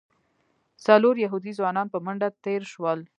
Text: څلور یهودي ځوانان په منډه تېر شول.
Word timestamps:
څلور 0.85 1.15
یهودي 1.25 1.51
ځوانان 1.59 1.87
په 1.93 1.97
منډه 2.05 2.27
تېر 2.45 2.61
شول. 2.73 2.99